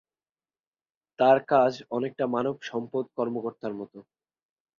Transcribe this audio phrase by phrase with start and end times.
[1.19, 3.99] তার কাজ অনেকটা মানব সম্পদ কর্মকর্তার মতো।